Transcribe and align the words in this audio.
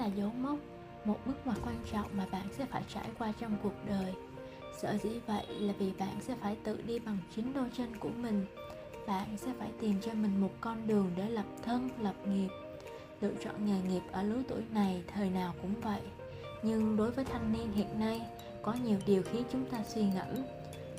là 0.00 0.06
dấu 0.06 0.30
mốc, 0.30 0.58
một 1.04 1.16
bước 1.26 1.34
ngoặt 1.44 1.58
quan 1.64 1.76
trọng 1.92 2.06
mà 2.12 2.26
bạn 2.30 2.46
sẽ 2.58 2.66
phải 2.66 2.82
trải 2.94 3.08
qua 3.18 3.32
trong 3.40 3.56
cuộc 3.62 3.74
đời. 3.88 4.14
Sở 4.80 4.96
dĩ 5.02 5.10
vậy 5.26 5.46
là 5.48 5.72
vì 5.78 5.92
bạn 5.98 6.16
sẽ 6.20 6.34
phải 6.40 6.56
tự 6.64 6.82
đi 6.86 6.98
bằng 6.98 7.18
chính 7.36 7.52
đôi 7.52 7.68
chân 7.76 7.96
của 7.96 8.08
mình. 8.08 8.46
Bạn 9.06 9.36
sẽ 9.36 9.52
phải 9.58 9.70
tìm 9.80 9.94
cho 10.02 10.14
mình 10.14 10.40
một 10.40 10.50
con 10.60 10.86
đường 10.86 11.10
để 11.16 11.28
lập 11.28 11.44
thân, 11.64 11.88
lập 12.00 12.14
nghiệp. 12.26 12.48
Lựa 13.20 13.32
chọn 13.44 13.66
nghề 13.66 13.80
nghiệp 13.88 14.02
ở 14.12 14.22
lứa 14.22 14.42
tuổi 14.48 14.62
này, 14.70 15.02
thời 15.14 15.30
nào 15.30 15.54
cũng 15.62 15.74
vậy. 15.82 16.00
Nhưng 16.62 16.96
đối 16.96 17.10
với 17.10 17.24
thanh 17.24 17.52
niên 17.52 17.72
hiện 17.72 18.00
nay, 18.00 18.20
có 18.62 18.74
nhiều 18.84 18.98
điều 19.06 19.22
khiến 19.22 19.42
chúng 19.52 19.64
ta 19.64 19.78
suy 19.84 20.02
ngẫm. 20.02 20.44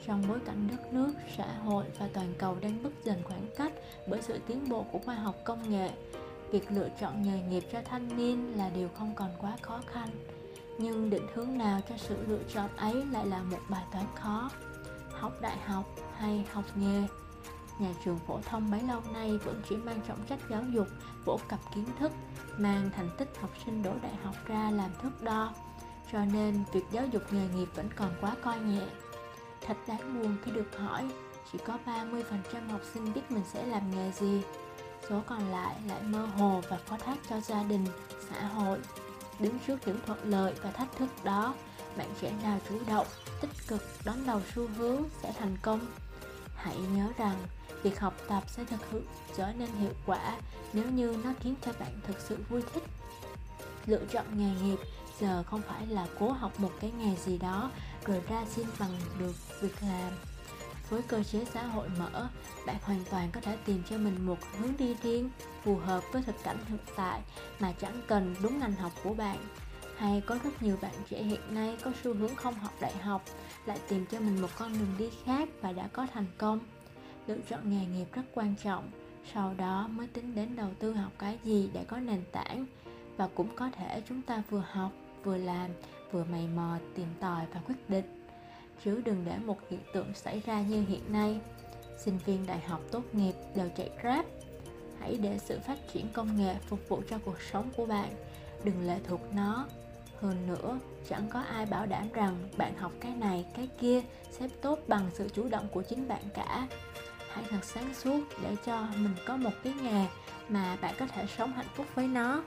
Trong 0.05 0.23
bối 0.29 0.39
cảnh 0.45 0.67
đất 0.71 0.93
nước, 0.93 1.13
xã 1.37 1.53
hội 1.65 1.85
và 1.99 2.09
toàn 2.13 2.33
cầu 2.37 2.57
đang 2.61 2.83
bứt 2.83 2.93
dần 3.03 3.23
khoảng 3.23 3.47
cách 3.57 3.73
bởi 4.07 4.21
sự 4.21 4.39
tiến 4.47 4.69
bộ 4.69 4.85
của 4.91 4.99
khoa 4.99 5.15
học 5.15 5.35
công 5.43 5.69
nghệ 5.69 5.89
việc 6.51 6.71
lựa 6.71 6.89
chọn 6.99 7.21
nghề 7.21 7.41
nghiệp 7.41 7.63
cho 7.71 7.79
thanh 7.85 8.17
niên 8.17 8.57
là 8.57 8.69
điều 8.69 8.89
không 8.97 9.15
còn 9.15 9.29
quá 9.39 9.57
khó 9.61 9.79
khăn. 9.93 10.09
Nhưng 10.77 11.09
định 11.09 11.27
hướng 11.33 11.57
nào 11.57 11.79
cho 11.89 11.97
sự 11.97 12.17
lựa 12.27 12.43
chọn 12.53 12.69
ấy 12.77 13.05
lại 13.11 13.25
là 13.25 13.43
một 13.43 13.59
bài 13.69 13.83
toán 13.91 14.05
khó. 14.15 14.49
Học 15.11 15.33
đại 15.41 15.57
học 15.57 15.85
hay 16.17 16.45
học 16.53 16.65
nghề, 16.75 17.03
nhà 17.79 17.93
trường 18.05 18.19
phổ 18.27 18.39
thông 18.41 18.71
bấy 18.71 18.81
lâu 18.81 19.01
nay 19.13 19.37
vẫn 19.37 19.61
chỉ 19.69 19.75
mang 19.75 20.01
trọng 20.07 20.25
trách 20.29 20.39
giáo 20.49 20.63
dục, 20.73 20.87
phổ 21.25 21.37
cập 21.49 21.59
kiến 21.75 21.85
thức, 21.99 22.11
mang 22.57 22.89
thành 22.95 23.09
tích 23.17 23.29
học 23.41 23.49
sinh 23.65 23.83
đỗ 23.83 23.93
đại 24.01 24.15
học 24.23 24.35
ra 24.45 24.71
làm 24.71 24.91
thước 25.01 25.23
đo. 25.23 25.53
Cho 26.11 26.25
nên 26.25 26.63
việc 26.73 26.83
giáo 26.91 27.05
dục 27.05 27.21
nghề 27.31 27.47
nghiệp 27.47 27.67
vẫn 27.75 27.89
còn 27.95 28.09
quá 28.21 28.35
coi 28.43 28.59
nhẹ. 28.59 28.83
Thật 29.67 29.77
đáng 29.87 30.21
buồn 30.21 30.37
khi 30.43 30.51
được 30.51 30.77
hỏi 30.77 31.09
chỉ 31.51 31.59
có 31.65 31.77
30% 31.85 32.69
học 32.69 32.81
sinh 32.93 33.13
biết 33.13 33.31
mình 33.31 33.43
sẽ 33.53 33.65
làm 33.65 33.91
nghề 33.91 34.11
gì 34.11 34.41
số 35.11 35.21
còn 35.27 35.51
lại 35.51 35.75
lại 35.87 36.01
mơ 36.01 36.25
hồ 36.25 36.61
và 36.69 36.77
phó 36.77 36.97
thác 36.97 37.17
cho 37.29 37.39
gia 37.39 37.63
đình, 37.63 37.85
xã 38.29 38.45
hội. 38.47 38.79
Đứng 39.39 39.59
trước 39.67 39.77
những 39.85 39.99
thuận 40.05 40.19
lợi 40.23 40.53
và 40.61 40.71
thách 40.71 40.97
thức 40.97 41.09
đó, 41.23 41.55
bạn 41.97 42.07
trẻ 42.21 42.33
nào 42.43 42.59
chủ 42.69 42.79
động, 42.87 43.07
tích 43.41 43.49
cực 43.67 43.83
đón 44.05 44.25
đầu 44.25 44.41
xu 44.55 44.67
hướng 44.67 45.03
sẽ 45.23 45.33
thành 45.39 45.57
công. 45.61 45.79
Hãy 46.55 46.77
nhớ 46.77 47.07
rằng, 47.17 47.35
việc 47.83 47.99
học 47.99 48.13
tập 48.27 48.43
sẽ 48.47 48.63
thực 48.65 48.79
sự 48.91 49.03
trở 49.37 49.53
nên 49.57 49.69
hiệu 49.79 49.93
quả 50.05 50.37
nếu 50.73 50.85
như 50.85 51.17
nó 51.23 51.33
khiến 51.39 51.55
cho 51.65 51.71
bạn 51.79 51.99
thực 52.07 52.19
sự 52.19 52.37
vui 52.49 52.61
thích. 52.73 52.83
Lựa 53.85 54.05
chọn 54.11 54.25
nghề 54.37 54.61
nghiệp 54.61 54.79
giờ 55.19 55.43
không 55.43 55.61
phải 55.61 55.87
là 55.87 56.07
cố 56.19 56.31
học 56.31 56.59
một 56.59 56.71
cái 56.81 56.91
nghề 56.91 57.15
gì 57.15 57.37
đó 57.37 57.71
rồi 58.05 58.21
ra 58.29 58.45
xin 58.55 58.65
bằng 58.79 58.99
được 59.19 59.33
việc 59.61 59.75
làm 59.81 60.30
với 60.91 61.01
cơ 61.01 61.23
chế 61.23 61.45
xã 61.45 61.63
hội 61.63 61.89
mở, 61.99 62.27
bạn 62.65 62.75
hoàn 62.81 63.03
toàn 63.11 63.29
có 63.31 63.41
thể 63.41 63.57
tìm 63.65 63.83
cho 63.89 63.97
mình 63.97 64.25
một 64.25 64.37
hướng 64.59 64.77
đi 64.77 64.95
riêng, 65.03 65.29
phù 65.63 65.75
hợp 65.75 66.03
với 66.11 66.21
thực 66.21 66.35
cảnh 66.43 66.57
thực 66.69 66.81
tại 66.95 67.21
mà 67.59 67.71
chẳng 67.71 68.01
cần 68.07 68.35
đúng 68.43 68.59
ngành 68.59 68.75
học 68.75 68.91
của 69.03 69.13
bạn. 69.13 69.37
Hay 69.97 70.21
có 70.25 70.37
rất 70.43 70.63
nhiều 70.63 70.77
bạn 70.81 70.93
trẻ 71.09 71.23
hiện 71.23 71.41
nay 71.49 71.77
có 71.83 71.91
xu 72.03 72.13
hướng 72.13 72.35
không 72.35 72.53
học 72.53 72.73
đại 72.81 72.97
học, 72.97 73.23
lại 73.65 73.79
tìm 73.89 74.05
cho 74.11 74.19
mình 74.19 74.41
một 74.41 74.49
con 74.57 74.73
đường 74.73 74.95
đi 74.97 75.09
khác 75.25 75.49
và 75.61 75.71
đã 75.71 75.89
có 75.93 76.07
thành 76.13 76.25
công. 76.37 76.59
Lựa 77.27 77.37
chọn 77.49 77.69
nghề 77.69 77.85
nghiệp 77.85 78.07
rất 78.13 78.23
quan 78.33 78.55
trọng, 78.63 78.91
sau 79.33 79.53
đó 79.57 79.87
mới 79.87 80.07
tính 80.07 80.35
đến 80.35 80.55
đầu 80.55 80.69
tư 80.79 80.93
học 80.93 81.11
cái 81.17 81.39
gì 81.43 81.69
để 81.73 81.85
có 81.87 81.97
nền 81.97 82.23
tảng. 82.31 82.65
Và 83.17 83.29
cũng 83.35 83.55
có 83.55 83.69
thể 83.77 84.03
chúng 84.09 84.21
ta 84.21 84.43
vừa 84.49 84.63
học, 84.71 84.91
vừa 85.23 85.37
làm, 85.37 85.69
vừa 86.11 86.23
mày 86.23 86.47
mò, 86.47 86.77
tìm 86.95 87.07
tòi 87.19 87.45
và 87.53 87.61
quyết 87.67 87.89
định 87.89 88.20
chứ 88.85 89.01
đừng 89.05 89.25
để 89.25 89.37
một 89.37 89.57
hiện 89.69 89.79
tượng 89.93 90.13
xảy 90.13 90.41
ra 90.45 90.61
như 90.61 90.83
hiện 90.87 91.13
nay. 91.13 91.39
Sinh 91.97 92.17
viên 92.25 92.45
đại 92.45 92.59
học 92.59 92.81
tốt 92.91 93.03
nghiệp 93.13 93.33
đều 93.55 93.69
chạy 93.77 93.89
grab. 94.01 94.25
Hãy 94.99 95.17
để 95.21 95.37
sự 95.37 95.59
phát 95.67 95.77
triển 95.93 96.07
công 96.13 96.37
nghệ 96.37 96.55
phục 96.67 96.79
vụ 96.89 97.01
cho 97.09 97.17
cuộc 97.25 97.41
sống 97.51 97.69
của 97.77 97.85
bạn, 97.85 98.09
đừng 98.63 98.87
lệ 98.87 98.99
thuộc 99.07 99.21
nó. 99.33 99.67
Hơn 100.19 100.47
nữa, 100.47 100.79
chẳng 101.09 101.27
có 101.29 101.39
ai 101.39 101.65
bảo 101.65 101.85
đảm 101.85 102.09
rằng 102.13 102.49
bạn 102.57 102.77
học 102.77 102.91
cái 102.99 103.11
này, 103.11 103.45
cái 103.55 103.69
kia 103.79 104.01
sẽ 104.31 104.47
tốt 104.61 104.79
bằng 104.87 105.09
sự 105.13 105.29
chủ 105.29 105.49
động 105.49 105.67
của 105.73 105.81
chính 105.81 106.07
bạn 106.07 106.23
cả. 106.33 106.67
Hãy 107.29 107.43
thật 107.49 107.63
sáng 107.63 107.93
suốt 107.93 108.21
để 108.43 108.55
cho 108.65 108.87
mình 108.97 109.15
có 109.25 109.37
một 109.37 109.51
cái 109.63 109.73
nghề 109.83 110.05
mà 110.49 110.77
bạn 110.81 110.95
có 110.99 111.07
thể 111.07 111.25
sống 111.37 111.51
hạnh 111.51 111.67
phúc 111.75 111.85
với 111.95 112.07
nó. 112.07 112.43